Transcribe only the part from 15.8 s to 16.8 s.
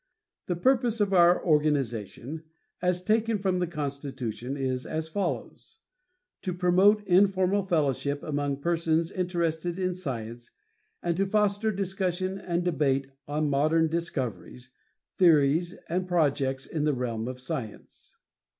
and projects